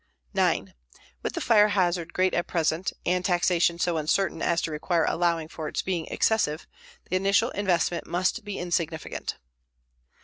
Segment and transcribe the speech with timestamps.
[0.33, 0.73] 9.
[1.21, 5.47] With the fire hazard great at present, and taxation so uncertain as to require allowing
[5.47, 6.65] for its being excessive,
[7.11, 9.37] the initial investment must be insignificant.